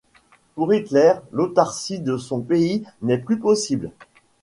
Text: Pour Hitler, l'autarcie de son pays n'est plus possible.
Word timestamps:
Pour 0.55 0.73
Hitler, 0.73 1.13
l'autarcie 1.31 1.99
de 1.99 2.17
son 2.17 2.41
pays 2.41 2.83
n'est 3.03 3.19
plus 3.19 3.37
possible. 3.39 3.91